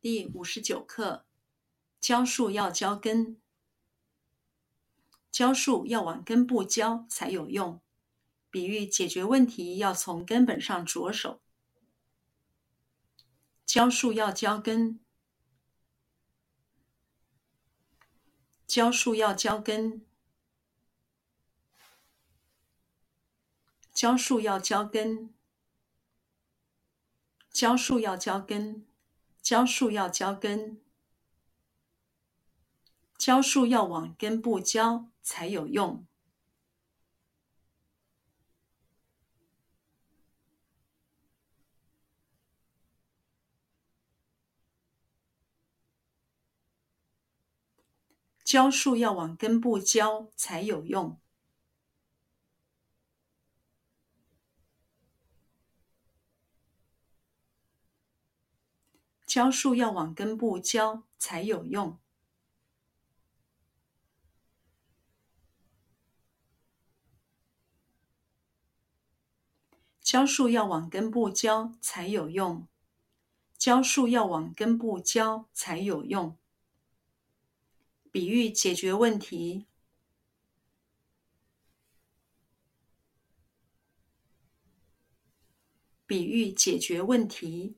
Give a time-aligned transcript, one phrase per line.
[0.00, 1.26] 第五十九课：
[2.00, 3.38] 浇树要浇根，
[5.30, 7.82] 浇树要往根部浇才有用。
[8.48, 11.42] 比喻解决问题要从根本上着手。
[13.66, 15.00] 浇树要浇根，
[18.66, 20.06] 浇树要浇根，
[23.92, 25.34] 浇树要浇根，
[27.52, 28.89] 浇树要浇根。
[29.50, 30.80] 浇树要浇根，
[33.18, 36.06] 浇树要往根部浇才有用。
[48.44, 51.20] 浇树要往根部浇才有用。
[59.30, 62.00] 浇树要往根部浇才有用。
[70.00, 72.66] 浇树要往根部浇才有用。
[73.56, 76.36] 浇树要往根部浇才有用。
[78.10, 79.68] 比喻解决问题。
[86.04, 87.76] 比喻解决问题。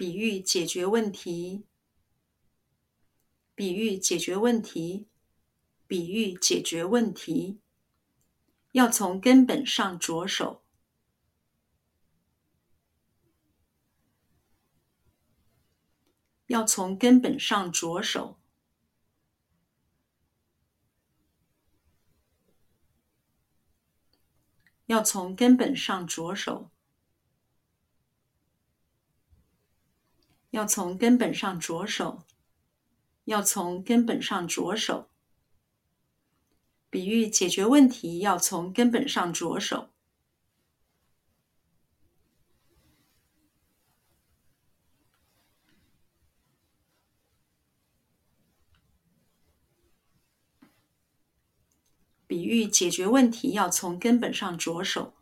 [0.00, 1.66] 比喻解决问题，
[3.54, 5.06] 比喻解决问题，
[5.86, 7.60] 比喻解决问题，
[8.72, 10.64] 要从根本上着手，
[16.46, 18.40] 要从根本上着手，
[24.86, 26.70] 要从根本上着手。
[30.50, 32.22] 要从根本上着手，
[33.24, 35.08] 要从根本上着手。
[36.88, 39.90] 比喻解决问题要从根本上着手。
[52.26, 55.19] 比喻解决问题要从根本上着手。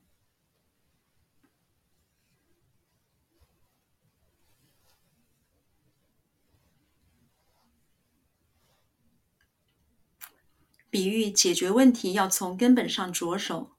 [10.91, 13.71] 比喻解决问题要从根本上着手。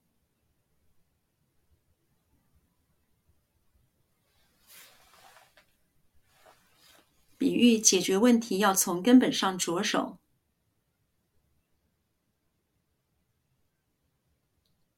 [7.38, 10.18] 比喻解决问题要从根本上着手。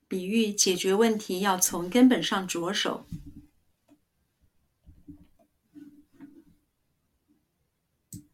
[0.08, 3.06] 比喻解决问题要从根本上着手。